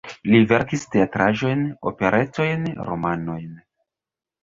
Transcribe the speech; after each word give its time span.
Li 0.29 0.37
verkis 0.51 0.85
teatraĵojn, 0.95 1.63
operetojn, 1.93 2.69
romanojn. 2.91 3.49